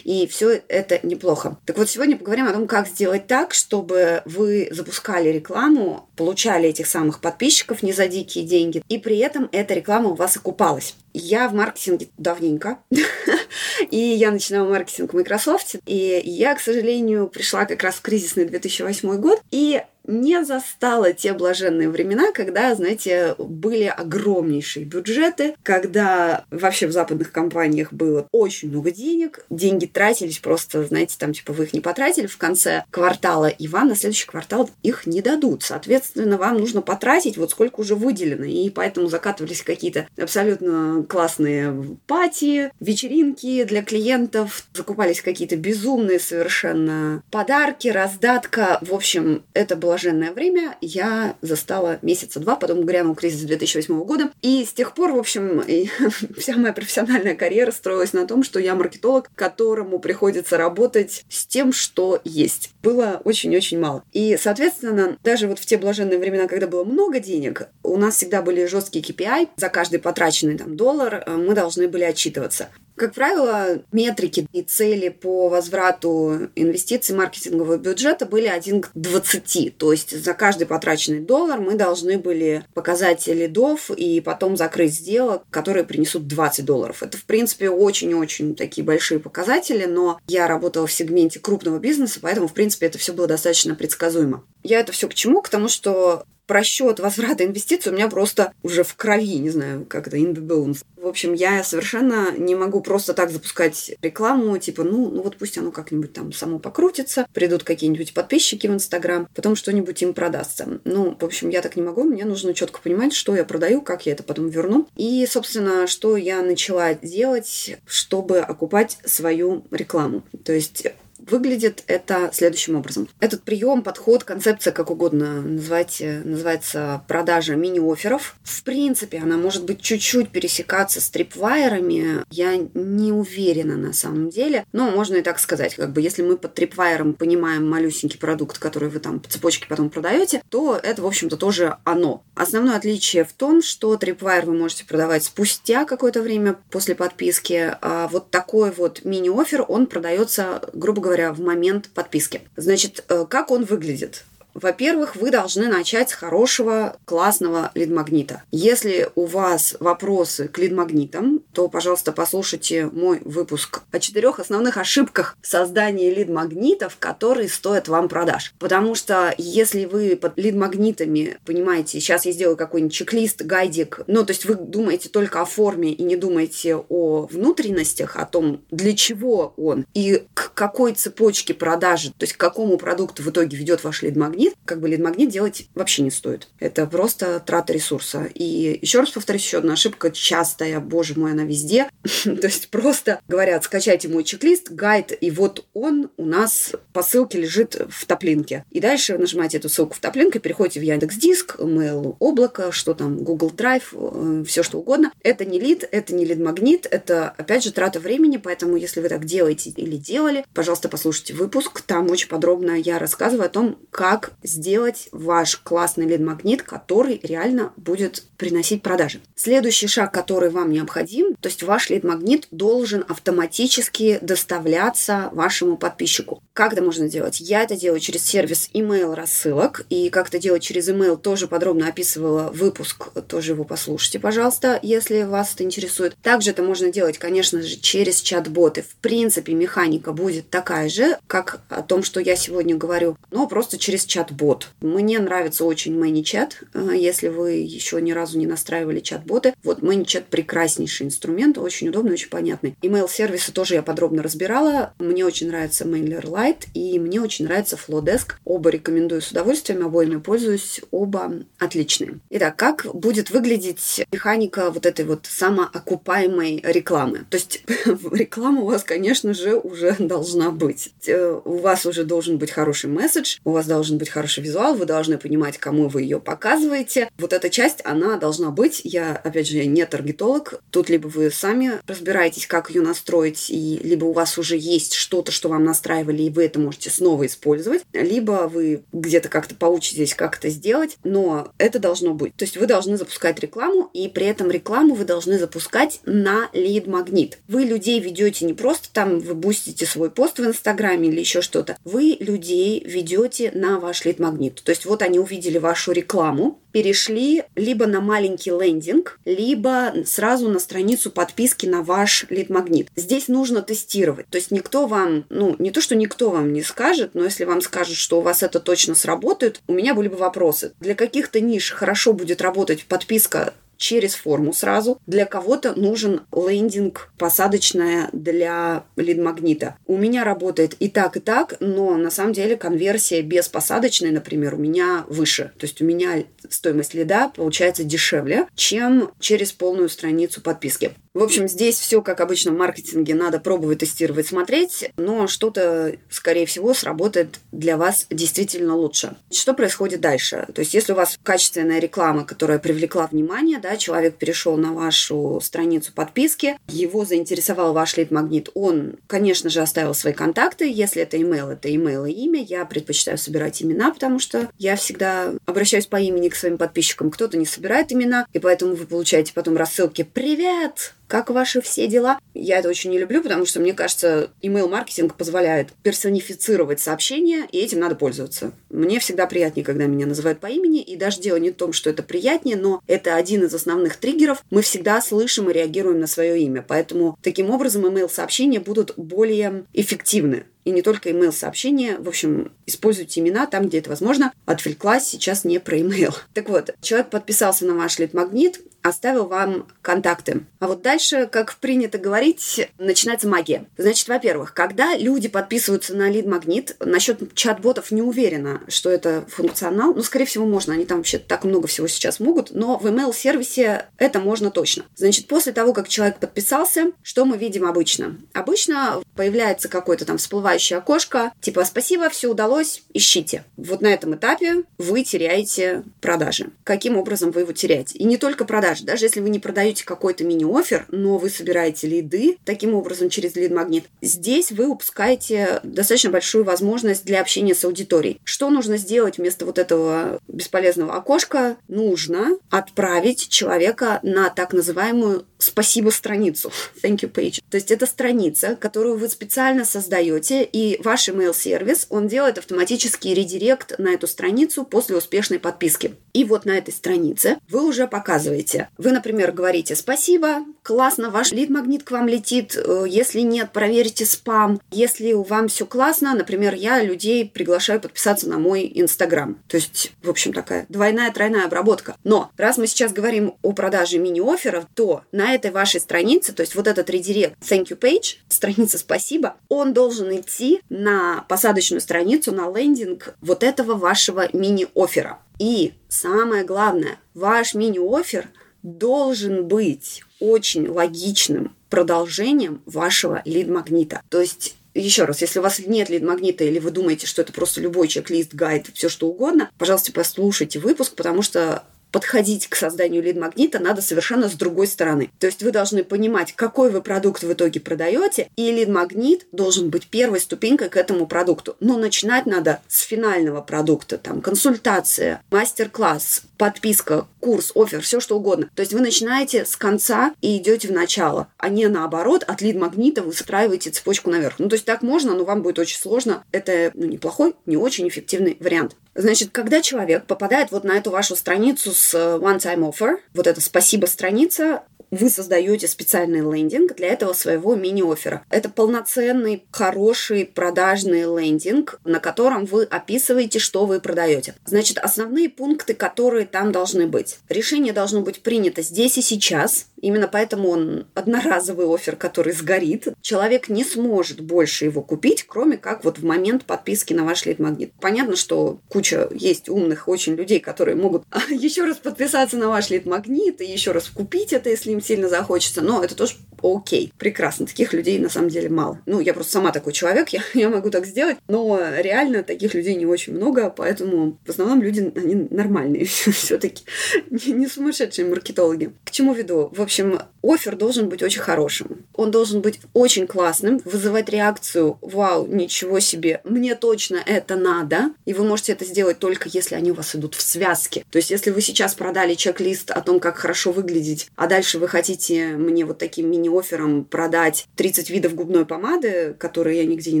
и 0.04 0.26
все 0.26 0.62
это 0.68 1.00
неплохо. 1.02 1.58
Так 1.64 1.78
вот, 1.78 1.88
сегодня 1.88 2.16
поговорим 2.16 2.46
о 2.46 2.52
том, 2.52 2.66
как 2.66 2.88
сделать 2.88 3.26
так, 3.26 3.54
чтобы 3.54 4.22
вы 4.24 4.68
запускали 4.70 5.28
рекламу, 5.30 6.08
получали 6.16 6.68
этих 6.68 6.86
самых 6.86 7.20
подписчиков 7.20 7.82
не 7.82 7.92
за 7.92 8.08
дикие 8.08 8.44
деньги, 8.44 8.82
и 8.88 8.98
при 8.98 9.18
этом 9.18 9.48
эта 9.52 9.74
реклама 9.74 10.10
у 10.10 10.14
вас 10.14 10.36
окупалась. 10.36 10.94
Я 11.18 11.48
в 11.48 11.54
маркетинге 11.54 12.08
давненько, 12.18 12.78
и 13.90 13.96
я 13.96 14.30
начинала 14.30 14.68
маркетинг 14.68 15.14
в 15.14 15.16
Microsoft, 15.16 15.76
и 15.86 16.20
я, 16.22 16.54
к 16.54 16.60
сожалению, 16.60 17.28
пришла 17.28 17.64
как 17.64 17.82
раз 17.82 17.94
в 17.94 18.02
кризисный 18.02 18.44
2008 18.44 19.16
год, 19.18 19.40
и 19.50 19.80
не 20.06 20.44
застала 20.44 21.12
те 21.12 21.32
блаженные 21.32 21.88
времена, 21.88 22.32
когда, 22.32 22.74
знаете, 22.74 23.34
были 23.38 23.84
огромнейшие 23.84 24.84
бюджеты, 24.84 25.54
когда 25.62 26.44
вообще 26.50 26.86
в 26.86 26.92
западных 26.92 27.32
компаниях 27.32 27.92
было 27.92 28.26
очень 28.32 28.70
много 28.70 28.90
денег, 28.90 29.44
деньги 29.50 29.86
тратились 29.86 30.38
просто, 30.38 30.84
знаете, 30.84 31.16
там 31.18 31.32
типа 31.32 31.52
вы 31.52 31.64
их 31.64 31.72
не 31.72 31.80
потратили 31.80 32.26
в 32.26 32.36
конце 32.36 32.84
квартала, 32.90 33.46
и 33.46 33.68
вам 33.68 33.88
на 33.88 33.96
следующий 33.96 34.26
квартал 34.26 34.70
их 34.82 35.06
не 35.06 35.22
дадут. 35.22 35.62
Соответственно, 35.62 36.36
вам 36.36 36.58
нужно 36.58 36.82
потратить 36.82 37.36
вот 37.36 37.50
сколько 37.50 37.80
уже 37.80 37.94
выделено, 37.94 38.44
и 38.44 38.70
поэтому 38.70 39.08
закатывались 39.08 39.62
какие-то 39.62 40.06
абсолютно 40.18 41.04
классные 41.08 41.98
пати, 42.06 42.70
вечеринки 42.80 43.64
для 43.64 43.82
клиентов, 43.82 44.64
закупались 44.72 45.20
какие-то 45.20 45.56
безумные 45.56 46.20
совершенно 46.20 47.22
подарки, 47.30 47.88
раздатка. 47.88 48.78
В 48.82 48.94
общем, 48.94 49.42
это 49.54 49.76
было 49.76 49.95
блаженное 49.96 50.32
время 50.32 50.76
я 50.82 51.36
застала 51.40 51.98
месяца 52.02 52.38
два, 52.38 52.56
потом 52.56 52.84
грянул 52.84 53.14
кризис 53.14 53.40
2008 53.40 54.04
года. 54.04 54.30
И 54.42 54.62
с 54.62 54.74
тех 54.74 54.92
пор, 54.92 55.12
в 55.12 55.18
общем, 55.18 55.64
вся 56.36 56.56
моя 56.56 56.74
профессиональная 56.74 57.34
карьера 57.34 57.70
строилась 57.70 58.12
на 58.12 58.26
том, 58.26 58.42
что 58.42 58.60
я 58.60 58.74
маркетолог, 58.74 59.30
которому 59.34 59.98
приходится 59.98 60.58
работать 60.58 61.24
с 61.30 61.46
тем, 61.46 61.72
что 61.72 62.20
есть. 62.24 62.72
Было 62.82 63.22
очень-очень 63.24 63.80
мало. 63.80 64.04
И, 64.12 64.36
соответственно, 64.38 65.16
даже 65.24 65.48
вот 65.48 65.58
в 65.58 65.64
те 65.64 65.78
блаженные 65.78 66.18
времена, 66.18 66.46
когда 66.46 66.66
было 66.66 66.84
много 66.84 67.18
денег, 67.18 67.68
у 67.82 67.96
нас 67.96 68.16
всегда 68.16 68.42
были 68.42 68.66
жесткие 68.66 69.02
KPI. 69.02 69.48
За 69.56 69.70
каждый 69.70 69.98
потраченный 69.98 70.58
там 70.58 70.76
доллар 70.76 71.24
э, 71.26 71.36
мы 71.36 71.54
должны 71.54 71.88
были 71.88 72.04
отчитываться. 72.04 72.68
Как 72.96 73.12
правило, 73.14 73.82
метрики 73.92 74.46
и 74.52 74.62
цели 74.62 75.10
по 75.10 75.48
возврату 75.48 76.48
инвестиций 76.54 77.14
маркетингового 77.14 77.76
бюджета 77.76 78.24
были 78.24 78.46
1 78.46 78.80
к 78.80 78.90
20. 78.94 79.76
То 79.76 79.92
есть 79.92 80.24
за 80.24 80.32
каждый 80.32 80.66
потраченный 80.66 81.20
доллар 81.20 81.60
мы 81.60 81.74
должны 81.74 82.18
были 82.18 82.64
показать 82.72 83.26
лидов 83.26 83.90
и 83.90 84.20
потом 84.20 84.56
закрыть 84.56 84.94
сделок, 84.94 85.42
которые 85.50 85.84
принесут 85.84 86.26
20 86.26 86.64
долларов. 86.64 87.02
Это, 87.02 87.18
в 87.18 87.24
принципе, 87.24 87.68
очень-очень 87.68 88.54
такие 88.54 88.84
большие 88.84 89.20
показатели, 89.20 89.84
но 89.84 90.18
я 90.26 90.48
работала 90.48 90.86
в 90.86 90.92
сегменте 90.92 91.38
крупного 91.38 91.78
бизнеса, 91.78 92.18
поэтому, 92.22 92.48
в 92.48 92.54
принципе, 92.54 92.86
это 92.86 92.96
все 92.96 93.12
было 93.12 93.26
достаточно 93.26 93.74
предсказуемо. 93.74 94.44
Я 94.62 94.80
это 94.80 94.92
все 94.92 95.06
к 95.08 95.14
чему? 95.14 95.42
К 95.42 95.50
тому, 95.50 95.68
что 95.68 96.24
просчет 96.46 97.00
возврата 97.00 97.44
инвестиций 97.44 97.92
у 97.92 97.94
меня 97.94 98.08
просто 98.08 98.52
уже 98.62 98.84
в 98.84 98.94
крови, 98.94 99.38
не 99.38 99.50
знаю, 99.50 99.84
как 99.86 100.08
это, 100.08 100.16
in 100.16 100.34
the 100.34 100.40
bones. 100.40 100.84
В 100.96 101.06
общем, 101.08 101.34
я 101.34 101.62
совершенно 101.62 102.36
не 102.36 102.54
могу 102.54 102.80
просто 102.80 103.14
так 103.14 103.30
запускать 103.30 103.92
рекламу, 104.02 104.58
типа, 104.58 104.82
ну, 104.82 105.10
ну 105.10 105.22
вот 105.22 105.36
пусть 105.36 105.56
оно 105.58 105.70
как-нибудь 105.70 106.12
там 106.12 106.32
само 106.32 106.58
покрутится, 106.58 107.26
придут 107.32 107.62
какие-нибудь 107.62 108.14
подписчики 108.14 108.66
в 108.66 108.72
Инстаграм, 108.72 109.28
потом 109.34 109.54
что-нибудь 109.56 110.02
им 110.02 110.14
продастся. 110.14 110.80
Ну, 110.84 111.16
в 111.18 111.24
общем, 111.24 111.50
я 111.50 111.62
так 111.62 111.76
не 111.76 111.82
могу, 111.82 112.04
мне 112.04 112.24
нужно 112.24 112.54
четко 112.54 112.80
понимать, 112.80 113.12
что 113.12 113.36
я 113.36 113.44
продаю, 113.44 113.82
как 113.82 114.06
я 114.06 114.12
это 114.12 114.22
потом 114.22 114.48
верну. 114.48 114.88
И, 114.96 115.24
собственно, 115.30 115.86
что 115.86 116.16
я 116.16 116.42
начала 116.42 116.94
делать, 116.94 117.76
чтобы 117.86 118.40
окупать 118.40 118.98
свою 119.04 119.64
рекламу. 119.70 120.24
То 120.44 120.52
есть 120.52 120.86
Выглядит 121.28 121.82
это 121.86 122.30
следующим 122.32 122.76
образом. 122.76 123.08
Этот 123.20 123.42
прием, 123.42 123.82
подход, 123.82 124.24
концепция, 124.24 124.72
как 124.72 124.90
угодно 124.90 125.42
назвать, 125.42 126.02
называется 126.24 127.02
продажа 127.08 127.56
мини-офферов. 127.56 128.36
В 128.44 128.62
принципе, 128.62 129.18
она 129.18 129.36
может 129.36 129.64
быть 129.64 129.80
чуть-чуть 129.80 130.30
пересекаться 130.30 131.00
с 131.00 131.10
трипвайерами. 131.10 132.24
Я 132.30 132.56
не 132.74 133.12
уверена 133.12 133.76
на 133.76 133.92
самом 133.92 134.30
деле. 134.30 134.64
Но 134.72 134.90
можно 134.90 135.16
и 135.16 135.22
так 135.22 135.38
сказать. 135.38 135.74
Как 135.74 135.92
бы 135.92 136.00
если 136.00 136.22
мы 136.22 136.36
под 136.36 136.54
трипвайером 136.54 137.14
понимаем 137.14 137.68
малюсенький 137.68 138.18
продукт, 138.18 138.58
который 138.58 138.88
вы 138.88 139.00
там 139.00 139.20
по 139.20 139.28
цепочке 139.28 139.66
потом 139.68 139.90
продаете, 139.90 140.42
то 140.48 140.78
это, 140.80 141.02
в 141.02 141.06
общем-то, 141.06 141.36
тоже 141.36 141.76
оно. 141.84 142.22
Основное 142.34 142.76
отличие 142.76 143.24
в 143.24 143.32
том, 143.32 143.62
что 143.62 143.96
трипвайер 143.96 144.46
вы 144.46 144.54
можете 144.54 144.84
продавать 144.84 145.24
спустя 145.24 145.84
какое-то 145.84 146.22
время 146.22 146.56
после 146.70 146.94
подписки, 146.94 147.76
а 147.80 148.08
вот 148.08 148.30
такой 148.30 148.70
вот 148.70 149.04
мини-оффер, 149.04 149.64
он 149.66 149.86
продается, 149.86 150.62
грубо 150.72 151.02
говоря, 151.02 151.15
в 151.32 151.40
момент 151.40 151.88
подписки. 151.94 152.42
Значит, 152.56 153.04
э, 153.08 153.26
как 153.28 153.50
он 153.50 153.64
выглядит? 153.64 154.24
Во-первых, 154.56 155.16
вы 155.16 155.30
должны 155.30 155.68
начать 155.68 156.10
с 156.10 156.14
хорошего, 156.14 156.96
классного 157.04 157.70
лид-магнита. 157.74 158.42
Если 158.50 159.10
у 159.14 159.26
вас 159.26 159.76
вопросы 159.80 160.48
к 160.48 160.58
лид-магнитам, 160.58 161.42
то, 161.52 161.68
пожалуйста, 161.68 162.12
послушайте 162.12 162.86
мой 162.86 163.20
выпуск 163.22 163.82
о 163.92 164.00
четырех 164.00 164.40
основных 164.40 164.78
ошибках 164.78 165.36
создания 165.42 166.12
лид-магнитов, 166.12 166.96
которые 166.98 167.50
стоят 167.50 167.88
вам 167.88 168.08
продаж. 168.08 168.54
Потому 168.58 168.94
что 168.94 169.34
если 169.36 169.84
вы 169.84 170.16
под 170.16 170.38
лид-магнитами 170.38 171.36
понимаете, 171.44 172.00
сейчас 172.00 172.24
я 172.24 172.32
сделаю 172.32 172.56
какой-нибудь 172.56 172.94
чек-лист, 172.94 173.42
гайдик, 173.42 174.00
ну, 174.06 174.24
то 174.24 174.30
есть 174.30 174.46
вы 174.46 174.54
думаете 174.54 175.10
только 175.10 175.42
о 175.42 175.44
форме 175.44 175.92
и 175.92 176.02
не 176.02 176.16
думаете 176.16 176.76
о 176.76 177.26
внутренностях, 177.30 178.16
о 178.16 178.24
том, 178.24 178.62
для 178.70 178.94
чего 178.94 179.52
он 179.58 179.84
и 179.92 180.24
к 180.32 180.54
какой 180.54 180.94
цепочке 180.94 181.52
продажи, 181.52 182.08
то 182.16 182.24
есть 182.24 182.32
к 182.32 182.40
какому 182.40 182.78
продукту 182.78 183.22
в 183.22 183.28
итоге 183.28 183.56
ведет 183.56 183.84
ваш 183.84 184.02
лид-магнит, 184.02 184.45
как 184.64 184.80
бы 184.80 184.88
лид-магнит 184.88 185.30
делать 185.30 185.68
вообще 185.74 186.02
не 186.02 186.10
стоит. 186.10 186.48
Это 186.58 186.86
просто 186.86 187.40
трата 187.40 187.72
ресурса. 187.72 188.28
И 188.34 188.78
еще 188.80 189.00
раз 189.00 189.10
повторюсь, 189.10 189.42
еще 189.42 189.58
одна 189.58 189.74
ошибка 189.74 190.10
частая, 190.10 190.80
боже 190.80 191.18
мой, 191.18 191.32
она 191.32 191.44
везде. 191.44 191.88
То 192.24 192.46
есть 192.46 192.68
просто 192.70 193.20
говорят, 193.28 193.64
скачайте 193.64 194.08
мой 194.08 194.24
чек-лист, 194.24 194.70
гайд, 194.70 195.16
и 195.20 195.30
вот 195.30 195.66
он 195.74 196.10
у 196.16 196.24
нас 196.24 196.72
по 196.92 197.02
ссылке 197.02 197.40
лежит 197.40 197.76
в 197.88 198.06
топлинке. 198.06 198.64
И 198.70 198.80
дальше 198.80 199.14
вы 199.14 199.20
нажимаете 199.20 199.58
эту 199.58 199.68
ссылку 199.68 199.94
в 199.94 199.98
топлинке, 199.98 200.38
переходите 200.38 200.80
в 200.80 200.82
Яндекс 200.82 201.16
Диск, 201.16 201.56
Mail, 201.58 202.16
облако, 202.18 202.72
что 202.72 202.94
там, 202.94 203.18
Google 203.18 203.50
Drive, 203.50 203.84
э, 203.92 204.44
все 204.44 204.62
что 204.62 204.78
угодно. 204.78 205.12
Это 205.22 205.44
не 205.44 205.60
лид, 205.60 205.88
это 205.90 206.14
не 206.14 206.24
лид-магнит, 206.24 206.86
это, 206.90 207.34
опять 207.36 207.64
же, 207.64 207.72
трата 207.72 208.00
времени, 208.00 208.36
поэтому 208.36 208.76
если 208.76 209.00
вы 209.00 209.08
так 209.08 209.24
делаете 209.24 209.70
или 209.70 209.96
делали, 209.96 210.44
пожалуйста, 210.54 210.88
послушайте 210.88 211.34
выпуск, 211.34 211.80
там 211.82 212.10
очень 212.10 212.28
подробно 212.28 212.72
я 212.72 212.98
рассказываю 212.98 213.46
о 213.46 213.50
том, 213.50 213.78
как 213.90 214.32
сделать 214.42 215.08
ваш 215.12 215.56
классный 215.56 216.06
лид-магнит, 216.06 216.62
который 216.62 217.20
реально 217.22 217.72
будет 217.76 218.24
приносить 218.36 218.82
продажи. 218.82 219.20
Следующий 219.34 219.86
шаг, 219.86 220.12
который 220.12 220.50
вам 220.50 220.70
необходим, 220.70 221.34
то 221.40 221.48
есть 221.48 221.62
ваш 221.62 221.90
лид-магнит 221.90 222.48
должен 222.50 223.04
автоматически 223.08 224.18
доставляться 224.22 225.30
вашему 225.32 225.76
подписчику. 225.76 226.42
Как 226.52 226.72
это 226.72 226.82
можно 226.82 227.08
сделать? 227.08 227.40
Я 227.40 227.62
это 227.62 227.76
делаю 227.76 228.00
через 228.00 228.24
сервис 228.24 228.70
email 228.72 229.14
рассылок, 229.14 229.84
и 229.90 230.08
как 230.10 230.28
это 230.28 230.38
делать 230.38 230.62
через 230.62 230.88
email 230.88 231.16
тоже 231.16 231.48
подробно 231.48 231.88
описывала 231.88 232.50
выпуск, 232.52 233.08
тоже 233.28 233.52
его 233.52 233.64
послушайте, 233.64 234.18
пожалуйста, 234.18 234.78
если 234.82 235.22
вас 235.22 235.54
это 235.54 235.64
интересует. 235.64 236.16
Также 236.22 236.50
это 236.50 236.62
можно 236.62 236.90
делать, 236.90 237.18
конечно 237.18 237.62
же, 237.62 237.76
через 237.76 238.20
чат-боты. 238.20 238.82
В 238.82 238.96
принципе, 238.96 239.54
механика 239.54 240.12
будет 240.12 240.50
такая 240.50 240.88
же, 240.88 241.18
как 241.26 241.60
о 241.68 241.82
том, 241.82 242.02
что 242.02 242.20
я 242.20 242.36
сегодня 242.36 242.76
говорю, 242.76 243.16
но 243.30 243.46
просто 243.46 243.78
через 243.78 244.04
чат-бот. 244.04 244.68
Мне 244.80 245.18
нравится 245.18 245.64
очень 245.64 245.98
ManyChat, 245.98 246.52
э, 246.74 246.96
если 246.96 247.28
вы 247.28 247.52
еще 247.52 248.00
ни 248.00 248.12
разу 248.26 248.38
не 248.38 248.46
настраивали 248.46 249.00
чат-боты. 249.00 249.54
Вот 249.62 249.80
ManyChat 249.80 250.24
прекраснейший 250.28 251.06
инструмент, 251.06 251.58
очень 251.58 251.88
удобный, 251.88 252.14
очень 252.14 252.28
понятный. 252.28 252.76
Email-сервисы 252.82 253.52
тоже 253.52 253.74
я 253.74 253.82
подробно 253.82 254.22
разбирала. 254.22 254.92
Мне 254.98 255.24
очень 255.24 255.48
нравится 255.48 255.84
MailerLite 255.84 256.68
и 256.74 256.98
мне 256.98 257.20
очень 257.20 257.44
нравится 257.44 257.76
Flowdesk. 257.76 258.32
Оба 258.44 258.70
рекомендую 258.70 259.22
с 259.22 259.30
удовольствием, 259.30 259.86
обоими 259.86 260.16
пользуюсь, 260.16 260.80
оба 260.90 261.32
отличные. 261.58 262.18
Итак, 262.30 262.56
как 262.56 262.86
будет 262.92 263.30
выглядеть 263.30 264.04
механика 264.10 264.70
вот 264.70 264.86
этой 264.86 265.04
вот 265.04 265.26
самоокупаемой 265.28 266.62
рекламы? 266.64 267.26
То 267.30 267.36
есть 267.36 267.62
реклама 268.12 268.62
у 268.62 268.66
вас, 268.66 268.82
конечно 268.82 269.34
же, 269.34 269.56
уже 269.56 269.94
должна 270.00 270.50
быть. 270.50 270.92
Э, 271.06 271.40
у 271.44 271.58
вас 271.58 271.86
уже 271.86 272.02
должен 272.02 272.38
быть 272.38 272.50
хороший 272.50 272.90
месседж, 272.90 273.38
у 273.44 273.52
вас 273.52 273.66
должен 273.66 273.98
быть 273.98 274.08
хороший 274.08 274.42
визуал, 274.42 274.74
вы 274.74 274.84
должны 274.84 275.16
понимать, 275.16 275.58
кому 275.58 275.86
вы 275.88 276.02
ее 276.02 276.18
показываете. 276.18 277.08
Вот 277.18 277.32
эта 277.32 277.50
часть, 277.50 277.80
она 277.84 278.15
должна 278.16 278.50
быть. 278.50 278.80
Я, 278.84 279.16
опять 279.16 279.48
же, 279.48 279.64
не 279.64 279.84
таргетолог. 279.86 280.60
Тут 280.70 280.88
либо 280.88 281.08
вы 281.08 281.30
сами 281.30 281.72
разбираетесь, 281.86 282.46
как 282.46 282.70
ее 282.70 282.82
настроить, 282.82 283.50
и 283.50 283.80
либо 283.82 284.04
у 284.04 284.12
вас 284.12 284.38
уже 284.38 284.56
есть 284.56 284.94
что-то, 284.94 285.32
что 285.32 285.48
вам 285.48 285.64
настраивали, 285.64 286.22
и 286.22 286.30
вы 286.30 286.44
это 286.44 286.58
можете 286.58 286.90
снова 286.90 287.26
использовать, 287.26 287.82
либо 287.92 288.50
вы 288.52 288.82
где-то 288.92 289.28
как-то 289.28 289.54
поучитесь, 289.54 290.14
как 290.14 290.38
это 290.38 290.48
сделать, 290.48 290.96
но 291.04 291.52
это 291.58 291.78
должно 291.78 292.14
быть. 292.14 292.34
То 292.36 292.44
есть 292.44 292.56
вы 292.56 292.66
должны 292.66 292.96
запускать 292.96 293.40
рекламу, 293.40 293.90
и 293.92 294.08
при 294.08 294.26
этом 294.26 294.50
рекламу 294.50 294.94
вы 294.94 295.04
должны 295.04 295.38
запускать 295.38 296.00
на 296.04 296.48
лид-магнит. 296.52 297.38
Вы 297.48 297.64
людей 297.64 298.00
ведете 298.00 298.44
не 298.44 298.54
просто 298.54 298.88
там, 298.92 299.20
вы 299.20 299.34
бустите 299.34 299.86
свой 299.86 300.10
пост 300.10 300.38
в 300.38 300.44
Инстаграме 300.44 301.08
или 301.08 301.20
еще 301.20 301.42
что-то. 301.42 301.76
Вы 301.84 302.16
людей 302.20 302.82
ведете 302.84 303.50
на 303.54 303.78
ваш 303.78 304.04
лид-магнит. 304.04 304.62
То 304.62 304.70
есть 304.70 304.86
вот 304.86 305.02
они 305.02 305.18
увидели 305.18 305.58
вашу 305.58 305.92
рекламу, 305.92 306.60
перешли 306.72 307.44
либо 307.54 307.86
на 307.86 308.00
маленький 308.06 308.50
лендинг, 308.50 309.18
либо 309.24 309.92
сразу 310.04 310.48
на 310.48 310.58
страницу 310.58 311.10
подписки 311.10 311.66
на 311.66 311.82
ваш 311.82 312.26
лид-магнит. 312.30 312.88
Здесь 312.96 313.28
нужно 313.28 313.62
тестировать. 313.62 314.26
То 314.28 314.36
есть 314.36 314.50
никто 314.50 314.86
вам, 314.86 315.24
ну, 315.28 315.56
не 315.58 315.70
то, 315.70 315.80
что 315.80 315.94
никто 315.94 316.30
вам 316.30 316.52
не 316.52 316.62
скажет, 316.62 317.10
но 317.14 317.24
если 317.24 317.44
вам 317.44 317.60
скажут, 317.60 317.96
что 317.96 318.18
у 318.18 318.22
вас 318.22 318.42
это 318.42 318.60
точно 318.60 318.94
сработает, 318.94 319.60
у 319.66 319.72
меня 319.72 319.94
были 319.94 320.08
бы 320.08 320.16
вопросы. 320.16 320.72
Для 320.80 320.94
каких-то 320.94 321.40
ниш 321.40 321.70
хорошо 321.70 322.12
будет 322.12 322.40
работать 322.40 322.84
подписка 322.86 323.54
через 323.76 324.14
форму 324.14 324.52
сразу. 324.52 325.00
Для 325.06 325.24
кого-то 325.26 325.74
нужен 325.74 326.22
лендинг 326.34 327.12
посадочная 327.18 328.08
для 328.12 328.84
лид-магнита. 328.96 329.76
У 329.86 329.96
меня 329.96 330.24
работает 330.24 330.74
и 330.78 330.88
так, 330.88 331.16
и 331.16 331.20
так, 331.20 331.56
но 331.60 331.96
на 331.96 332.10
самом 332.10 332.32
деле 332.32 332.56
конверсия 332.56 333.22
без 333.22 333.48
посадочной, 333.48 334.10
например, 334.10 334.54
у 334.54 334.58
меня 334.58 335.04
выше. 335.08 335.52
То 335.58 335.66
есть 335.66 335.80
у 335.80 335.84
меня 335.84 336.24
стоимость 336.48 336.94
лида 336.94 337.30
получается 337.34 337.84
дешевле, 337.84 338.46
чем 338.54 339.10
через 339.20 339.52
полную 339.52 339.88
страницу 339.88 340.40
подписки. 340.40 340.92
В 341.16 341.22
общем, 341.22 341.48
здесь 341.48 341.80
все, 341.80 342.02
как 342.02 342.20
обычно 342.20 342.52
в 342.52 342.58
маркетинге, 342.58 343.14
надо 343.14 343.40
пробовать, 343.40 343.78
тестировать, 343.78 344.26
смотреть, 344.26 344.90
но 344.98 345.26
что-то, 345.26 345.96
скорее 346.10 346.44
всего, 346.44 346.74
сработает 346.74 347.40
для 347.52 347.78
вас 347.78 348.06
действительно 348.10 348.76
лучше. 348.76 349.16
Что 349.30 349.54
происходит 349.54 350.02
дальше? 350.02 350.46
То 350.52 350.60
есть, 350.60 350.74
если 350.74 350.92
у 350.92 350.96
вас 350.96 351.18
качественная 351.22 351.78
реклама, 351.78 352.26
которая 352.26 352.58
привлекла 352.58 353.06
внимание, 353.06 353.58
да, 353.58 353.78
человек 353.78 354.16
перешел 354.16 354.58
на 354.58 354.74
вашу 354.74 355.40
страницу 355.42 355.90
подписки, 355.94 356.58
его 356.68 357.06
заинтересовал 357.06 357.72
ваш 357.72 357.96
лид-магнит, 357.96 358.50
он, 358.52 358.96
конечно 359.06 359.48
же, 359.48 359.62
оставил 359.62 359.94
свои 359.94 360.12
контакты. 360.12 360.70
Если 360.70 361.00
это 361.00 361.16
email, 361.16 361.50
это 361.50 361.70
email 361.70 362.06
и 362.06 362.12
имя. 362.12 362.42
Я 362.42 362.66
предпочитаю 362.66 363.16
собирать 363.16 363.62
имена, 363.62 363.90
потому 363.90 364.18
что 364.18 364.50
я 364.58 364.76
всегда 364.76 365.32
обращаюсь 365.46 365.86
по 365.86 365.96
имени 365.96 366.28
к 366.28 366.36
своим 366.36 366.58
подписчикам. 366.58 367.10
Кто-то 367.10 367.38
не 367.38 367.46
собирает 367.46 367.90
имена, 367.90 368.26
и 368.34 368.38
поэтому 368.38 368.74
вы 368.74 368.84
получаете 368.84 369.32
потом 369.32 369.56
рассылки 369.56 370.02
«Привет! 370.02 370.92
Как 371.08 371.30
ваши 371.30 371.60
все 371.60 371.86
дела. 371.86 372.18
Я 372.34 372.58
это 372.58 372.68
очень 372.68 372.90
не 372.90 372.98
люблю, 372.98 373.22
потому 373.22 373.46
что, 373.46 373.60
мне 373.60 373.72
кажется, 373.72 374.30
email-маркетинг 374.42 375.14
позволяет 375.14 375.68
персонифицировать 375.82 376.80
сообщения, 376.80 377.46
и 377.50 377.58
этим 377.58 377.80
надо 377.80 377.94
пользоваться. 377.94 378.52
Мне 378.70 379.00
всегда 379.00 379.26
приятнее, 379.26 379.64
когда 379.64 379.86
меня 379.86 380.06
называют 380.06 380.40
по 380.40 380.46
имени, 380.46 380.82
и 380.82 380.96
даже 380.96 381.20
дело 381.20 381.36
не 381.36 381.50
в 381.50 381.54
том, 381.54 381.72
что 381.72 381.90
это 381.90 382.02
приятнее, 382.02 382.56
но 382.56 382.82
это 382.86 383.16
один 383.16 383.44
из 383.44 383.54
основных 383.54 383.96
триггеров. 383.96 384.42
Мы 384.50 384.62
всегда 384.62 385.00
слышим 385.00 385.50
и 385.50 385.52
реагируем 385.52 386.00
на 386.00 386.06
свое 386.06 386.40
имя, 386.40 386.64
поэтому 386.66 387.18
таким 387.22 387.50
образом 387.50 387.86
email-сообщения 387.86 388.60
будут 388.60 388.94
более 388.96 389.64
эффективны 389.72 390.44
и 390.66 390.72
не 390.72 390.82
только 390.82 391.10
email-сообщения. 391.10 391.96
В 391.98 392.08
общем, 392.08 392.52
используйте 392.66 393.20
имена 393.20 393.46
там, 393.46 393.68
где 393.68 393.78
это 393.78 393.88
возможно. 393.88 394.32
Отвлеклась 394.46 395.06
сейчас 395.06 395.44
не 395.44 395.60
про 395.60 395.78
email. 395.78 396.12
Так 396.34 396.50
вот, 396.50 396.74
человек 396.82 397.08
подписался 397.08 397.64
на 397.64 397.76
ваш 397.76 397.98
лид-магнит, 397.98 398.60
оставил 398.88 399.26
вам 399.26 399.66
контакты. 399.82 400.44
А 400.58 400.68
вот 400.68 400.82
дальше, 400.82 401.28
как 401.30 401.54
принято 401.56 401.98
говорить, 401.98 402.68
начинается 402.78 403.28
магия. 403.28 403.66
Значит, 403.76 404.08
во-первых, 404.08 404.54
когда 404.54 404.96
люди 404.96 405.28
подписываются 405.28 405.94
на 405.94 406.08
лид-магнит, 406.08 406.76
насчет 406.80 407.34
чат-ботов 407.34 407.90
не 407.90 408.02
уверена, 408.02 408.62
что 408.68 408.90
это 408.90 409.24
функционал. 409.28 409.94
Ну, 409.94 410.02
скорее 410.02 410.26
всего, 410.26 410.46
можно. 410.46 410.74
Они 410.74 410.84
там 410.84 410.98
вообще 410.98 411.18
так 411.18 411.44
много 411.44 411.68
всего 411.68 411.88
сейчас 411.88 412.20
могут. 412.20 412.50
Но 412.52 412.78
в 412.78 412.86
email-сервисе 412.86 413.86
это 413.98 414.20
можно 414.20 414.50
точно. 414.50 414.84
Значит, 414.94 415.26
после 415.26 415.52
того, 415.52 415.72
как 415.72 415.88
человек 415.88 416.18
подписался, 416.18 416.92
что 417.02 417.24
мы 417.24 417.36
видим 417.36 417.66
обычно? 417.66 418.16
Обычно 418.32 419.02
появляется 419.14 419.68
какое-то 419.68 420.04
там 420.04 420.18
всплывающее 420.18 420.78
окошко, 420.78 421.32
типа 421.40 421.64
«Спасибо, 421.64 422.08
все 422.08 422.30
удалось, 422.30 422.82
ищите». 422.92 423.44
Вот 423.56 423.80
на 423.80 423.88
этом 423.88 424.14
этапе 424.14 424.64
вы 424.78 425.02
теряете 425.04 425.82
продажи. 426.00 426.50
Каким 426.64 426.96
образом 426.96 427.30
вы 427.30 427.40
его 427.42 427.52
теряете? 427.52 427.98
И 427.98 428.04
не 428.04 428.16
только 428.16 428.44
продажи, 428.44 428.75
продаж. 428.76 428.80
Даже 428.82 429.06
если 429.06 429.20
вы 429.20 429.30
не 429.30 429.38
продаете 429.38 429.84
какой-то 429.84 430.24
мини-офер, 430.24 430.86
но 430.90 431.18
вы 431.18 431.30
собираете 431.30 431.86
лиды 431.86 432.38
таким 432.44 432.74
образом 432.74 433.08
через 433.08 433.36
лид-магнит, 433.36 433.84
здесь 434.02 434.52
вы 434.52 434.68
упускаете 434.68 435.60
достаточно 435.62 436.10
большую 436.10 436.44
возможность 436.44 437.04
для 437.04 437.20
общения 437.20 437.54
с 437.54 437.64
аудиторией. 437.64 438.20
Что 438.24 438.50
нужно 438.50 438.76
сделать 438.76 439.18
вместо 439.18 439.46
вот 439.46 439.58
этого 439.58 440.20
бесполезного 440.28 440.94
окошка? 440.96 441.56
Нужно 441.68 442.38
отправить 442.50 443.28
человека 443.28 444.00
на 444.02 444.30
так 444.30 444.52
называемую 444.52 445.26
спасибо 445.38 445.90
страницу, 445.90 446.52
thank 446.82 446.98
you 446.98 447.10
page. 447.10 447.42
То 447.50 447.56
есть 447.56 447.70
это 447.70 447.86
страница, 447.86 448.56
которую 448.56 448.96
вы 448.96 449.08
специально 449.08 449.64
создаете, 449.64 450.44
и 450.44 450.80
ваш 450.82 451.08
email 451.08 451.34
сервис, 451.34 451.86
он 451.90 452.08
делает 452.08 452.38
автоматический 452.38 453.14
редирект 453.14 453.78
на 453.78 453.90
эту 453.90 454.06
страницу 454.06 454.64
после 454.64 454.96
успешной 454.96 455.38
подписки. 455.38 455.94
И 456.12 456.24
вот 456.24 456.44
на 456.44 456.52
этой 456.52 456.72
странице 456.72 457.38
вы 457.48 457.66
уже 457.66 457.86
показываете. 457.86 458.68
Вы, 458.78 458.92
например, 458.92 459.32
говорите 459.32 459.76
спасибо, 459.76 460.44
классно, 460.62 461.10
ваш 461.10 461.32
лид-магнит 461.32 461.82
к 461.84 461.90
вам 461.90 462.08
летит. 462.08 462.56
Э, 462.56 462.84
если 462.88 463.20
нет, 463.20 463.50
проверьте 463.52 464.06
спам. 464.06 464.60
Если 464.70 465.12
вам 465.12 465.48
все 465.48 465.66
классно, 465.66 466.14
например, 466.14 466.54
я 466.54 466.82
людей 466.82 467.28
приглашаю 467.28 467.80
подписаться 467.80 468.28
на 468.28 468.38
мой 468.38 468.70
Инстаграм. 468.74 469.38
То 469.48 469.56
есть, 469.56 469.92
в 470.02 470.10
общем, 470.10 470.32
такая 470.32 470.66
двойная, 470.68 471.12
тройная 471.12 471.44
обработка. 471.44 471.96
Но 472.04 472.30
раз 472.36 472.56
мы 472.56 472.66
сейчас 472.66 472.92
говорим 472.92 473.34
о 473.42 473.52
продаже 473.52 473.98
мини-офферов, 473.98 474.66
то 474.74 475.02
на 475.12 475.25
этой 475.34 475.50
вашей 475.50 475.80
странице, 475.80 476.32
то 476.32 476.42
есть 476.42 476.54
вот 476.54 476.66
этот 476.66 476.90
редирект 476.90 477.36
thank 477.40 477.68
you 477.68 477.78
page, 477.78 478.16
страница 478.28 478.78
спасибо, 478.78 479.36
он 479.48 479.72
должен 479.72 480.14
идти 480.14 480.60
на 480.68 481.24
посадочную 481.28 481.80
страницу, 481.80 482.32
на 482.32 482.50
лендинг 482.50 483.14
вот 483.20 483.42
этого 483.42 483.74
вашего 483.74 484.28
мини-оффера. 484.32 485.18
И 485.38 485.74
самое 485.88 486.44
главное, 486.44 486.98
ваш 487.14 487.54
мини-оффер 487.54 488.28
должен 488.62 489.46
быть 489.46 490.02
очень 490.18 490.68
логичным 490.68 491.54
продолжением 491.68 492.62
вашего 492.66 493.22
лид-магнита. 493.24 494.02
То 494.08 494.20
есть 494.20 494.56
еще 494.74 495.04
раз, 495.04 495.22
если 495.22 495.38
у 495.38 495.42
вас 495.42 495.58
нет 495.58 495.88
лид-магнита 495.88 496.44
или 496.44 496.58
вы 496.58 496.70
думаете, 496.70 497.06
что 497.06 497.22
это 497.22 497.32
просто 497.32 497.60
любой 497.60 497.88
чек-лист, 497.88 498.34
гайд, 498.34 498.66
все 498.74 498.88
что 498.88 499.08
угодно, 499.08 499.50
пожалуйста, 499.58 499.92
послушайте 499.92 500.58
выпуск, 500.58 500.94
потому 500.94 501.22
что 501.22 501.64
подходить 501.96 502.46
к 502.48 502.56
созданию 502.56 503.02
лид-магнита 503.02 503.58
надо 503.58 503.80
совершенно 503.80 504.28
с 504.28 504.34
другой 504.34 504.66
стороны. 504.66 505.10
То 505.18 505.28
есть 505.28 505.42
вы 505.42 505.50
должны 505.50 505.82
понимать, 505.82 506.34
какой 506.34 506.70
вы 506.70 506.82
продукт 506.82 507.22
в 507.22 507.32
итоге 507.32 507.58
продаете, 507.58 508.28
и 508.36 508.52
лид-магнит 508.52 509.26
должен 509.32 509.70
быть 509.70 509.86
первой 509.86 510.20
ступенькой 510.20 510.68
к 510.68 510.76
этому 510.76 511.06
продукту. 511.06 511.56
Но 511.58 511.78
начинать 511.78 512.26
надо 512.26 512.60
с 512.68 512.82
финального 512.82 513.40
продукта, 513.40 513.96
там, 513.96 514.20
консультация, 514.20 515.22
мастер-класс, 515.30 516.24
подписка, 516.36 517.06
курс, 517.20 517.50
офер, 517.54 517.80
все 517.80 517.98
что 517.98 518.18
угодно. 518.18 518.50
То 518.54 518.60
есть 518.60 518.74
вы 518.74 518.80
начинаете 518.80 519.46
с 519.46 519.56
конца 519.56 520.12
и 520.20 520.36
идете 520.36 520.68
в 520.68 520.72
начало, 520.72 521.28
а 521.38 521.48
не 521.48 521.66
наоборот, 521.66 522.24
от 522.24 522.42
лид-магнита 522.42 523.00
вы 523.00 523.08
устраиваете 523.08 523.70
цепочку 523.70 524.10
наверх. 524.10 524.34
Ну, 524.38 524.50
то 524.50 524.56
есть 524.56 524.66
так 524.66 524.82
можно, 524.82 525.14
но 525.14 525.24
вам 525.24 525.40
будет 525.40 525.58
очень 525.58 525.78
сложно. 525.78 526.24
Это 526.30 526.72
ну, 526.74 526.84
неплохой, 526.84 527.34
не 527.46 527.56
очень 527.56 527.88
эффективный 527.88 528.36
вариант. 528.38 528.76
Значит, 528.96 529.28
когда 529.30 529.60
человек 529.60 530.06
попадает 530.06 530.50
вот 530.50 530.64
на 530.64 530.72
эту 530.72 530.90
вашу 530.90 531.16
страницу 531.16 531.72
с 531.72 531.94
э, 531.94 532.18
one-time 532.18 532.70
offer, 532.70 532.96
вот 533.12 533.26
эта 533.26 533.40
спасибо 533.42 533.86
страница, 533.86 534.62
вы 534.90 535.10
создаете 535.10 535.66
специальный 535.68 536.20
лендинг 536.20 536.74
для 536.76 536.88
этого 536.88 537.12
своего 537.12 537.54
мини-оффера. 537.54 538.24
Это 538.30 538.48
полноценный, 538.48 539.44
хороший 539.50 540.24
продажный 540.26 541.02
лендинг, 541.02 541.80
на 541.84 542.00
котором 542.00 542.44
вы 542.44 542.64
описываете, 542.64 543.38
что 543.38 543.66
вы 543.66 543.80
продаете. 543.80 544.34
Значит, 544.44 544.78
основные 544.78 545.28
пункты, 545.28 545.74
которые 545.74 546.26
там 546.26 546.52
должны 546.52 546.86
быть. 546.86 547.18
Решение 547.28 547.72
должно 547.72 548.00
быть 548.00 548.22
принято 548.22 548.62
здесь 548.62 548.98
и 548.98 549.02
сейчас. 549.02 549.66
Именно 549.80 550.08
поэтому 550.08 550.48
он 550.48 550.86
одноразовый 550.94 551.66
офер, 551.72 551.96
который 551.96 552.32
сгорит. 552.32 552.88
Человек 553.00 553.48
не 553.48 553.64
сможет 553.64 554.20
больше 554.20 554.64
его 554.64 554.82
купить, 554.82 555.24
кроме 555.24 555.56
как 555.56 555.84
вот 555.84 555.98
в 555.98 556.04
момент 556.04 556.44
подписки 556.44 556.94
на 556.94 557.04
ваш 557.04 557.26
лид-магнит. 557.26 557.72
Понятно, 557.80 558.16
что 558.16 558.60
куча 558.68 558.85
есть 559.12 559.48
умных 559.48 559.88
очень 559.88 560.14
людей, 560.14 560.40
которые 560.40 560.76
могут 560.76 561.04
еще 561.30 561.64
раз 561.64 561.78
подписаться 561.78 562.36
на 562.36 562.48
ваш 562.48 562.70
лид-магнит 562.70 563.40
и 563.40 563.50
еще 563.50 563.72
раз 563.72 563.88
купить 563.88 564.32
это, 564.32 564.50
если 564.50 564.72
им 564.72 564.80
сильно 564.80 565.08
захочется, 565.08 565.62
но 565.62 565.82
это 565.82 565.94
тоже 565.94 566.14
окей, 566.42 566.92
прекрасно. 566.98 567.46
Таких 567.46 567.72
людей 567.72 567.98
на 567.98 568.08
самом 568.08 568.28
деле 568.28 568.48
мало. 568.48 568.80
Ну, 568.86 569.00
я 569.00 569.14
просто 569.14 569.32
сама 569.32 569.52
такой 569.52 569.72
человек, 569.72 570.08
я, 570.10 570.22
я 570.34 570.48
могу 570.48 570.70
так 570.70 570.86
сделать, 570.86 571.16
но 571.28 571.60
реально 571.78 572.22
таких 572.22 572.54
людей 572.54 572.74
не 572.74 572.86
очень 572.86 573.14
много, 573.14 573.50
поэтому 573.50 574.18
в 574.24 574.30
основном 574.30 574.62
люди, 574.62 574.92
они 574.94 575.26
нормальные 575.30 575.84
все-таки, 575.86 576.64
не, 577.10 577.32
не 577.32 577.46
сумасшедшие 577.46 578.06
маркетологи. 578.06 578.72
К 578.84 578.90
чему 578.90 579.14
веду? 579.14 579.50
В 579.54 579.60
общем, 579.60 580.00
офер 580.22 580.56
должен 580.56 580.88
быть 580.88 581.02
очень 581.02 581.20
хорошим. 581.20 581.84
Он 581.94 582.10
должен 582.10 582.40
быть 582.40 582.60
очень 582.72 583.06
классным, 583.06 583.60
вызывать 583.64 584.08
реакцию 584.08 584.78
«Вау, 584.80 585.26
ничего 585.26 585.80
себе, 585.80 586.20
мне 586.24 586.54
точно 586.54 586.96
это 587.04 587.36
надо». 587.36 587.90
И 588.04 588.12
вы 588.12 588.24
можете 588.24 588.52
это 588.52 588.64
сделать 588.64 588.98
только 588.98 589.28
если 589.28 589.54
они 589.54 589.70
у 589.70 589.74
вас 589.74 589.94
идут 589.94 590.14
в 590.14 590.22
связке. 590.22 590.84
То 590.90 590.98
есть, 590.98 591.10
если 591.10 591.30
вы 591.30 591.40
сейчас 591.40 591.74
продали 591.74 592.14
чек-лист 592.14 592.70
о 592.70 592.80
том, 592.80 593.00
как 593.00 593.16
хорошо 593.16 593.52
выглядеть, 593.52 594.08
а 594.16 594.26
дальше 594.26 594.58
вы 594.58 594.68
хотите 594.68 595.36
мне 595.36 595.64
вот 595.64 595.78
таким 595.78 596.10
мини-оффером 596.26 596.84
продать 596.84 597.46
30 597.56 597.90
видов 597.90 598.14
губной 598.14 598.44
помады, 598.46 599.14
которые 599.18 599.58
я 599.58 599.66
нигде 599.66 599.92
не 599.92 600.00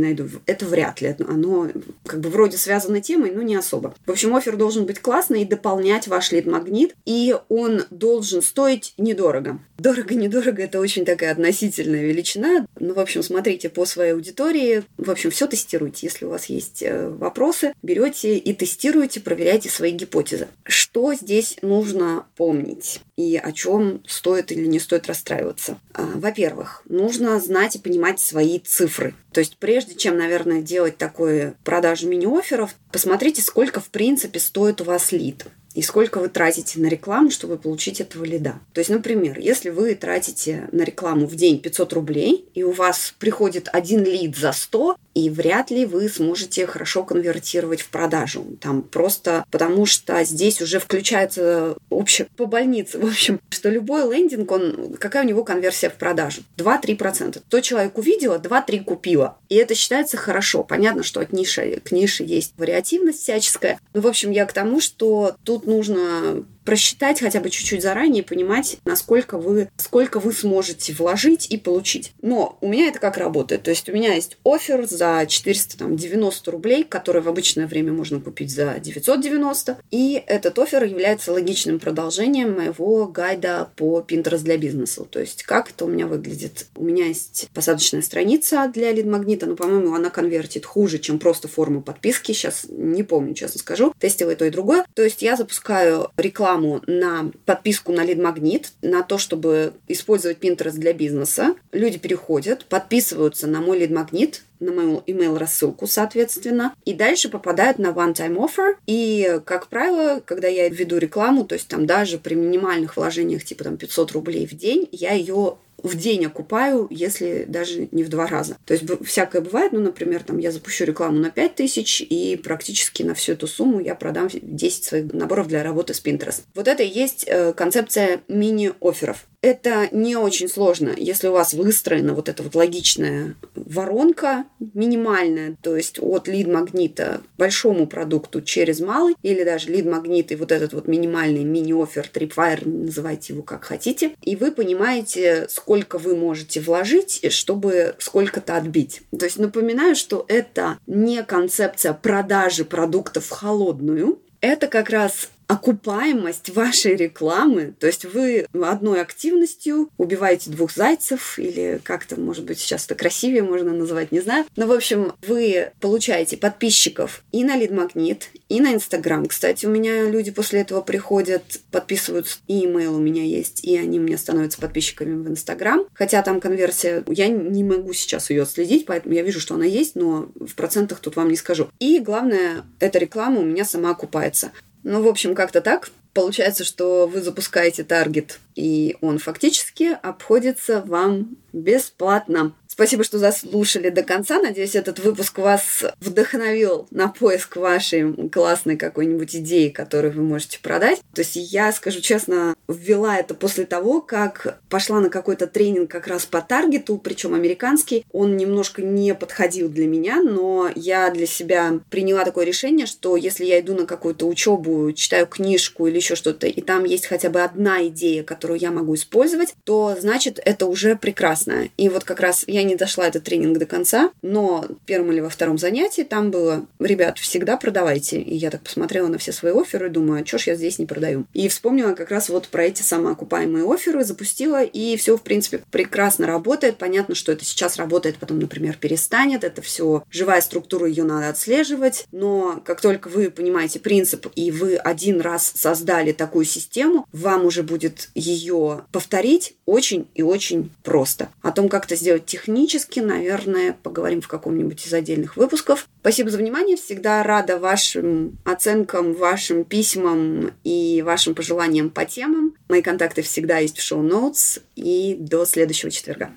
найду, 0.00 0.28
это 0.46 0.66
вряд 0.66 1.00
ли. 1.00 1.16
Оно 1.26 1.68
как 2.04 2.20
бы 2.20 2.28
вроде 2.28 2.56
связано 2.56 3.00
темой, 3.00 3.30
но 3.30 3.42
не 3.42 3.56
особо. 3.56 3.94
В 4.04 4.10
общем, 4.10 4.34
офер 4.34 4.56
должен 4.56 4.86
быть 4.86 5.00
классный 5.00 5.42
и 5.42 5.46
дополнять 5.46 6.08
ваш 6.08 6.32
лид-магнит, 6.32 6.94
и 7.04 7.36
он 7.48 7.82
должен 7.90 8.42
стоить 8.42 8.94
недорого. 8.98 9.58
Дорого-недорого– 9.78 10.62
это 10.64 10.80
очень 10.80 11.04
такая 11.04 11.32
относительная 11.32 12.04
величина. 12.04 12.66
Ну, 12.80 12.94
в 12.94 13.00
общем, 13.00 13.22
смотрите 13.22 13.68
по 13.68 13.84
своей 13.84 14.12
аудитории. 14.12 14.84
В 14.96 15.10
общем, 15.10 15.30
все 15.30 15.46
тестируйте. 15.46 16.06
Если 16.06 16.24
у 16.24 16.30
вас 16.30 16.46
есть 16.46 16.82
э, 16.82 17.08
вопросы, 17.08 17.74
берете 17.82 18.38
и 18.38 18.54
тестируете, 18.54 19.20
проверяйте 19.20 19.68
свои 19.68 19.90
гипотезы. 19.90 20.48
Что 20.64 21.12
здесь 21.14 21.58
нужно 21.60 22.26
помнить? 22.36 23.00
И 23.16 23.36
о 23.36 23.52
чем 23.52 24.02
стоит 24.06 24.50
или 24.50 24.66
не 24.66 24.78
стоит 24.78 25.06
расстраиваться? 25.08 25.78
А, 25.92 26.04
во-первых, 26.14 26.82
нужно 26.88 27.38
знать 27.38 27.76
и 27.76 27.78
понимать 27.78 28.18
свои 28.18 28.58
цифры. 28.58 29.14
То 29.32 29.40
есть 29.40 29.58
прежде 29.58 29.94
чем, 29.94 30.16
наверное, 30.16 30.62
делать 30.62 30.96
такое 30.96 31.54
продажу 31.64 32.08
мини-офферов, 32.08 32.74
посмотрите, 32.90 33.42
сколько 33.42 33.80
в 33.80 33.90
принципе 33.90 34.40
стоит 34.40 34.80
у 34.80 34.84
вас 34.84 35.12
лид 35.12 35.44
и 35.76 35.82
сколько 35.82 36.18
вы 36.18 36.30
тратите 36.30 36.80
на 36.80 36.86
рекламу, 36.86 37.30
чтобы 37.30 37.58
получить 37.58 38.00
этого 38.00 38.24
лида. 38.24 38.60
То 38.72 38.78
есть, 38.78 38.90
например, 38.90 39.38
если 39.38 39.68
вы 39.68 39.94
тратите 39.94 40.70
на 40.72 40.82
рекламу 40.82 41.26
в 41.26 41.36
день 41.36 41.60
500 41.60 41.92
рублей, 41.92 42.48
и 42.54 42.62
у 42.62 42.72
вас 42.72 43.14
приходит 43.18 43.68
один 43.70 44.02
лид 44.02 44.36
за 44.36 44.52
100, 44.52 44.96
и 45.16 45.30
вряд 45.30 45.70
ли 45.70 45.86
вы 45.86 46.10
сможете 46.10 46.66
хорошо 46.66 47.02
конвертировать 47.02 47.80
в 47.80 47.88
продажу. 47.88 48.44
Там 48.60 48.82
просто 48.82 49.46
потому 49.50 49.86
что 49.86 50.22
здесь 50.24 50.60
уже 50.60 50.78
включается 50.78 51.74
общее 51.88 52.28
по 52.36 52.44
больнице. 52.44 52.98
В 53.06 53.06
общем, 53.06 53.40
что 53.48 53.70
любой 53.70 54.02
лендинг, 54.14 54.52
он, 54.52 54.94
какая 55.00 55.24
у 55.24 55.26
него 55.26 55.42
конверсия 55.42 55.88
в 55.88 55.94
продажу? 55.94 56.42
2-3%. 56.58 57.40
То 57.48 57.60
человек 57.62 57.96
увидела, 57.96 58.38
2-3 58.38 58.84
купила. 58.84 59.38
И 59.48 59.54
это 59.54 59.74
считается 59.74 60.18
хорошо. 60.18 60.62
Понятно, 60.62 61.02
что 61.02 61.20
от 61.20 61.32
ниши 61.32 61.80
к 61.82 61.92
нише 61.92 62.22
есть 62.22 62.52
вариативность 62.58 63.22
всяческая. 63.22 63.80
Но, 63.94 64.02
в 64.02 64.06
общем, 64.06 64.30
я 64.32 64.44
к 64.44 64.52
тому, 64.52 64.82
что 64.82 65.34
тут 65.44 65.66
нужно 65.66 66.44
просчитать 66.66 67.20
хотя 67.20 67.40
бы 67.40 67.48
чуть-чуть 67.48 67.80
заранее, 67.80 68.22
понимать, 68.22 68.78
насколько 68.84 69.38
вы, 69.38 69.70
сколько 69.76 70.20
вы 70.20 70.32
сможете 70.32 70.92
вложить 70.92 71.46
и 71.48 71.56
получить. 71.56 72.12
Но 72.20 72.58
у 72.60 72.68
меня 72.68 72.88
это 72.88 72.98
как 72.98 73.16
работает. 73.16 73.62
То 73.62 73.70
есть 73.70 73.88
у 73.88 73.92
меня 73.92 74.14
есть 74.14 74.36
офер 74.44 74.86
за 74.86 75.24
490 75.26 76.50
рублей, 76.50 76.84
который 76.84 77.22
в 77.22 77.28
обычное 77.28 77.66
время 77.66 77.92
можно 77.92 78.20
купить 78.20 78.50
за 78.50 78.78
990. 78.78 79.78
И 79.90 80.22
этот 80.26 80.58
офер 80.58 80.84
является 80.84 81.32
логичным 81.32 81.78
продолжением 81.78 82.54
моего 82.54 83.06
гайда 83.06 83.70
по 83.76 84.04
Pinterest 84.06 84.42
для 84.42 84.58
бизнеса. 84.58 85.04
То 85.04 85.20
есть 85.20 85.44
как 85.44 85.70
это 85.70 85.84
у 85.84 85.88
меня 85.88 86.06
выглядит? 86.06 86.66
У 86.74 86.82
меня 86.82 87.06
есть 87.06 87.48
посадочная 87.54 88.02
страница 88.02 88.70
для 88.74 88.90
лид-магнита, 88.90 89.46
но, 89.46 89.54
по-моему, 89.54 89.94
она 89.94 90.10
конвертит 90.10 90.66
хуже, 90.66 90.98
чем 90.98 91.20
просто 91.20 91.46
форма 91.46 91.80
подписки. 91.80 92.32
Сейчас 92.32 92.66
не 92.68 93.04
помню, 93.04 93.34
честно 93.34 93.60
скажу. 93.60 93.94
Тестила 94.00 94.32
и 94.32 94.34
то, 94.34 94.44
и 94.44 94.50
другое. 94.50 94.84
То 94.94 95.02
есть 95.04 95.22
я 95.22 95.36
запускаю 95.36 96.10
рекламу 96.16 96.55
рекламу 96.56 96.82
на 96.86 97.30
подписку 97.44 97.92
на 97.92 98.04
лид-магнит, 98.04 98.72
на 98.82 99.02
то, 99.02 99.18
чтобы 99.18 99.74
использовать 99.88 100.38
Pinterest 100.38 100.76
для 100.78 100.92
бизнеса. 100.92 101.54
Люди 101.72 101.98
переходят, 101.98 102.64
подписываются 102.66 103.46
на 103.46 103.60
мой 103.60 103.78
лид-магнит, 103.78 104.42
на 104.58 104.72
мою 104.72 105.02
email 105.06 105.36
рассылку, 105.36 105.86
соответственно, 105.86 106.74
и 106.84 106.94
дальше 106.94 107.28
попадают 107.28 107.78
на 107.78 107.88
one-time 107.88 108.36
offer. 108.36 108.76
И, 108.86 109.40
как 109.44 109.68
правило, 109.68 110.22
когда 110.24 110.48
я 110.48 110.68
веду 110.68 110.96
рекламу, 110.96 111.44
то 111.44 111.54
есть 111.54 111.68
там 111.68 111.86
даже 111.86 112.18
при 112.18 112.34
минимальных 112.34 112.96
вложениях, 112.96 113.44
типа 113.44 113.64
там 113.64 113.76
500 113.76 114.12
рублей 114.12 114.46
в 114.46 114.54
день, 114.54 114.88
я 114.92 115.12
ее 115.12 115.58
в 115.82 115.96
день 115.96 116.26
окупаю, 116.26 116.86
если 116.90 117.44
даже 117.46 117.88
не 117.92 118.02
в 118.04 118.08
два 118.08 118.26
раза. 118.26 118.56
То 118.64 118.74
есть 118.74 118.84
всякое 119.04 119.42
бывает, 119.42 119.72
ну, 119.72 119.80
например, 119.80 120.22
там 120.22 120.38
я 120.38 120.50
запущу 120.50 120.84
рекламу 120.84 121.18
на 121.18 121.30
5 121.30 121.54
тысяч, 121.54 122.00
и 122.00 122.36
практически 122.36 123.02
на 123.02 123.14
всю 123.14 123.32
эту 123.32 123.46
сумму 123.46 123.80
я 123.80 123.94
продам 123.94 124.28
10 124.32 124.84
своих 124.84 125.12
наборов 125.12 125.48
для 125.48 125.62
работы 125.62 125.94
с 125.94 126.02
Pinterest. 126.02 126.42
Вот 126.54 126.68
это 126.68 126.82
и 126.82 126.88
есть 126.88 127.24
э, 127.26 127.52
концепция 127.52 128.20
мини-офферов. 128.28 129.26
Это 129.42 129.88
не 129.92 130.16
очень 130.16 130.48
сложно, 130.48 130.92
если 130.96 131.28
у 131.28 131.32
вас 131.32 131.54
выстроена 131.54 132.14
вот 132.14 132.28
эта 132.28 132.42
вот 132.42 132.54
логичная 132.54 133.36
воронка 133.54 134.44
минимальная, 134.74 135.56
то 135.62 135.76
есть 135.76 135.98
от 136.00 136.26
лид-магнита 136.26 137.20
большому 137.38 137.86
продукту 137.86 138.40
через 138.40 138.80
малый, 138.80 139.14
или 139.22 139.44
даже 139.44 139.70
лид-магнит 139.70 140.32
и 140.32 140.36
вот 140.36 140.50
этот 140.50 140.72
вот 140.72 140.88
минимальный 140.88 141.44
мини-оффер, 141.44 142.08
трипвайр, 142.08 142.66
называйте 142.66 143.34
его 143.34 143.42
как 143.42 143.64
хотите, 143.64 144.16
и 144.22 144.34
вы 144.34 144.50
понимаете, 144.50 145.46
сколько 145.48 145.65
вы 145.98 146.16
можете 146.16 146.60
вложить, 146.60 147.24
чтобы 147.32 147.94
сколько-то 147.98 148.56
отбить. 148.56 149.02
То 149.16 149.24
есть 149.24 149.38
напоминаю, 149.38 149.94
что 149.94 150.24
это 150.28 150.78
не 150.86 151.22
концепция 151.22 151.92
продажи 151.92 152.64
продуктов 152.64 153.26
в 153.26 153.30
холодную, 153.30 154.20
это 154.40 154.68
как 154.68 154.90
раз 154.90 155.30
окупаемость 155.46 156.50
вашей 156.50 156.96
рекламы. 156.96 157.74
То 157.78 157.86
есть 157.86 158.04
вы 158.04 158.46
одной 158.52 159.00
активностью 159.00 159.90
убиваете 159.96 160.50
двух 160.50 160.72
зайцев, 160.72 161.38
или 161.38 161.80
как-то, 161.82 162.20
может 162.20 162.44
быть, 162.44 162.58
сейчас 162.58 162.86
это 162.86 162.94
красивее 162.94 163.42
можно 163.42 163.72
назвать, 163.72 164.12
не 164.12 164.20
знаю. 164.20 164.44
Но, 164.56 164.66
в 164.66 164.72
общем, 164.72 165.12
вы 165.26 165.70
получаете 165.80 166.36
подписчиков 166.36 167.22
и 167.32 167.44
на 167.44 167.56
лид-магнит, 167.56 168.30
и 168.48 168.60
на 168.60 168.74
Инстаграм. 168.74 169.26
Кстати, 169.26 169.66
у 169.66 169.70
меня 169.70 170.08
люди 170.08 170.30
после 170.30 170.60
этого 170.60 170.80
приходят, 170.80 171.60
подписываются, 171.70 172.38
и 172.46 172.64
имейл 172.64 172.96
у 172.96 173.00
меня 173.00 173.24
есть, 173.24 173.64
и 173.64 173.76
они 173.76 173.98
мне 173.98 174.18
становятся 174.18 174.60
подписчиками 174.60 175.22
в 175.22 175.28
Инстаграм. 175.28 175.86
Хотя 175.94 176.22
там 176.22 176.40
конверсия, 176.40 177.04
я 177.08 177.28
не 177.28 177.64
могу 177.64 177.92
сейчас 177.92 178.30
ее 178.30 178.42
отследить, 178.42 178.86
поэтому 178.86 179.14
я 179.14 179.22
вижу, 179.22 179.40
что 179.40 179.54
она 179.54 179.64
есть, 179.64 179.94
но 179.96 180.28
в 180.34 180.54
процентах 180.54 181.00
тут 181.00 181.16
вам 181.16 181.28
не 181.28 181.36
скажу. 181.36 181.68
И 181.78 181.98
главное, 181.98 182.64
эта 182.80 182.98
реклама 182.98 183.40
у 183.40 183.44
меня 183.44 183.64
сама 183.64 183.90
окупается. 183.90 184.52
Ну, 184.88 185.02
в 185.02 185.08
общем, 185.08 185.34
как-то 185.34 185.60
так. 185.60 185.90
Получается, 186.14 186.62
что 186.62 187.08
вы 187.08 187.20
запускаете 187.20 187.82
таргет, 187.82 188.38
и 188.54 188.96
он 189.00 189.18
фактически 189.18 189.98
обходится 190.00 190.80
вам 190.80 191.36
бесплатно. 191.52 192.52
Спасибо, 192.76 193.04
что 193.04 193.16
заслушали 193.16 193.88
до 193.88 194.02
конца. 194.02 194.38
Надеюсь, 194.38 194.74
этот 194.74 194.98
выпуск 194.98 195.38
вас 195.38 195.82
вдохновил 195.98 196.86
на 196.90 197.08
поиск 197.08 197.56
вашей 197.56 198.28
классной 198.28 198.76
какой-нибудь 198.76 199.34
идеи, 199.36 199.70
которую 199.70 200.12
вы 200.12 200.22
можете 200.22 200.58
продать. 200.60 201.00
То 201.14 201.22
есть 201.22 201.36
я, 201.36 201.72
скажу 201.72 202.02
честно, 202.02 202.54
ввела 202.68 203.16
это 203.16 203.32
после 203.34 203.64
того, 203.64 204.02
как 204.02 204.60
пошла 204.68 205.00
на 205.00 205.08
какой-то 205.08 205.46
тренинг 205.46 205.90
как 205.90 206.06
раз 206.06 206.26
по 206.26 206.42
таргету, 206.42 206.98
причем 206.98 207.32
американский. 207.32 208.04
Он 208.12 208.36
немножко 208.36 208.82
не 208.82 209.14
подходил 209.14 209.70
для 209.70 209.86
меня, 209.86 210.20
но 210.20 210.70
я 210.74 211.08
для 211.08 211.26
себя 211.26 211.80
приняла 211.88 212.26
такое 212.26 212.44
решение, 212.44 212.84
что 212.84 213.16
если 213.16 213.46
я 213.46 213.58
иду 213.58 213.74
на 213.74 213.86
какую-то 213.86 214.26
учебу, 214.26 214.92
читаю 214.92 215.26
книжку 215.26 215.86
или 215.86 215.96
еще 215.96 216.14
что-то, 216.14 216.46
и 216.46 216.60
там 216.60 216.84
есть 216.84 217.06
хотя 217.06 217.30
бы 217.30 217.40
одна 217.40 217.86
идея, 217.86 218.22
которую 218.22 218.60
я 218.60 218.70
могу 218.70 218.96
использовать, 218.96 219.54
то 219.64 219.96
значит 219.98 220.38
это 220.44 220.66
уже 220.66 220.94
прекрасно. 220.96 221.70
И 221.78 221.88
вот 221.88 222.04
как 222.04 222.20
раз 222.20 222.44
я 222.46 222.65
не 222.66 222.76
дошла 222.76 223.06
этот 223.06 223.24
тренинг 223.24 223.58
до 223.58 223.66
конца, 223.66 224.10
но 224.22 224.66
в 224.68 224.86
первом 224.86 225.12
или 225.12 225.20
во 225.20 225.28
втором 225.28 225.58
занятии 225.58 226.02
там 226.02 226.30
было, 226.30 226.66
ребят, 226.78 227.18
всегда 227.18 227.56
продавайте. 227.56 228.20
И 228.20 228.34
я 228.34 228.50
так 228.50 228.62
посмотрела 228.62 229.08
на 229.08 229.18
все 229.18 229.32
свои 229.32 229.52
оферы, 229.52 229.88
думаю, 229.88 230.22
а 230.22 230.26
что 230.26 230.38
ж 230.38 230.48
я 230.48 230.54
здесь 230.56 230.78
не 230.78 230.86
продаю. 230.86 231.26
И 231.32 231.48
вспомнила 231.48 231.92
как 231.94 232.10
раз 232.10 232.28
вот 232.28 232.48
про 232.48 232.64
эти 232.64 232.82
самоокупаемые 232.82 233.64
оферы, 233.64 234.04
запустила, 234.04 234.62
и 234.62 234.96
все, 234.96 235.16
в 235.16 235.22
принципе, 235.22 235.62
прекрасно 235.70 236.26
работает. 236.26 236.78
Понятно, 236.78 237.14
что 237.14 237.32
это 237.32 237.44
сейчас 237.44 237.76
работает, 237.76 238.16
потом, 238.16 238.38
например, 238.38 238.76
перестанет. 238.76 239.44
Это 239.44 239.62
все 239.62 240.02
живая 240.10 240.40
структура, 240.40 240.88
ее 240.88 241.04
надо 241.04 241.28
отслеживать. 241.28 242.06
Но 242.12 242.60
как 242.64 242.80
только 242.80 243.08
вы 243.08 243.30
понимаете 243.30 243.80
принцип, 243.80 244.26
и 244.34 244.50
вы 244.50 244.76
один 244.76 245.20
раз 245.20 245.52
создали 245.54 246.12
такую 246.12 246.44
систему, 246.44 247.06
вам 247.12 247.44
уже 247.44 247.62
будет 247.62 248.10
ее 248.14 248.84
повторить 248.92 249.54
очень 249.66 250.08
и 250.14 250.22
очень 250.22 250.70
просто. 250.82 251.28
О 251.42 251.52
том, 251.52 251.68
как 251.68 251.86
это 251.86 251.96
сделать 251.96 252.26
технически, 252.56 253.00
наверное, 253.00 253.76
поговорим 253.82 254.22
в 254.22 254.28
каком-нибудь 254.28 254.86
из 254.86 254.92
отдельных 254.94 255.36
выпусков. 255.36 255.86
Спасибо 256.00 256.30
за 256.30 256.38
внимание. 256.38 256.76
Всегда 256.76 257.22
рада 257.22 257.58
вашим 257.58 258.38
оценкам, 258.44 259.12
вашим 259.12 259.64
письмам 259.64 260.52
и 260.64 261.02
вашим 261.04 261.34
пожеланиям 261.34 261.90
по 261.90 262.06
темам. 262.06 262.54
Мои 262.68 262.80
контакты 262.80 263.20
всегда 263.20 263.58
есть 263.58 263.76
в 263.76 263.82
шоу-ноутс. 263.82 264.60
И 264.74 265.16
до 265.18 265.44
следующего 265.44 265.90
четверга. 265.90 266.34